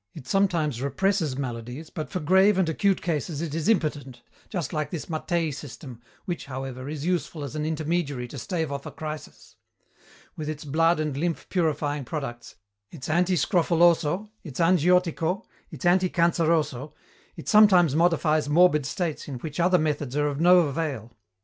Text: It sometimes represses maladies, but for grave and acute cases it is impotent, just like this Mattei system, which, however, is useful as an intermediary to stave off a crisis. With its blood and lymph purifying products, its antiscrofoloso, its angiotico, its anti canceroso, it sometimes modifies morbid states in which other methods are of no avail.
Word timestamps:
It 0.15 0.25
sometimes 0.27 0.81
represses 0.81 1.37
maladies, 1.37 1.91
but 1.91 2.09
for 2.09 2.19
grave 2.19 2.57
and 2.57 2.67
acute 2.67 3.03
cases 3.03 3.39
it 3.39 3.53
is 3.53 3.69
impotent, 3.69 4.23
just 4.49 4.73
like 4.73 4.89
this 4.89 5.05
Mattei 5.11 5.51
system, 5.53 6.01
which, 6.25 6.47
however, 6.47 6.89
is 6.89 7.05
useful 7.05 7.43
as 7.43 7.55
an 7.55 7.67
intermediary 7.67 8.27
to 8.29 8.39
stave 8.39 8.71
off 8.71 8.87
a 8.87 8.91
crisis. 8.91 9.57
With 10.35 10.49
its 10.49 10.65
blood 10.65 10.99
and 10.99 11.15
lymph 11.15 11.47
purifying 11.49 12.03
products, 12.03 12.55
its 12.89 13.09
antiscrofoloso, 13.09 14.29
its 14.43 14.59
angiotico, 14.59 15.45
its 15.69 15.85
anti 15.85 16.09
canceroso, 16.09 16.93
it 17.35 17.47
sometimes 17.47 17.95
modifies 17.95 18.49
morbid 18.49 18.87
states 18.87 19.27
in 19.27 19.35
which 19.35 19.59
other 19.59 19.77
methods 19.77 20.17
are 20.17 20.29
of 20.29 20.41
no 20.41 20.61
avail. 20.61 21.11